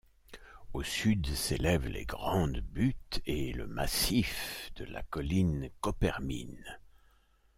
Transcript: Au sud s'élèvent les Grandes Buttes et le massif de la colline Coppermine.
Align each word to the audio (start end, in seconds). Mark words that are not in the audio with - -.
Au 0.73 0.81
sud 0.81 1.27
s'élèvent 1.27 1.85
les 1.87 2.05
Grandes 2.07 2.61
Buttes 2.61 3.21
et 3.27 3.53
le 3.53 3.67
massif 3.67 4.71
de 4.75 4.85
la 4.85 5.03
colline 5.03 5.69
Coppermine. 5.79 6.79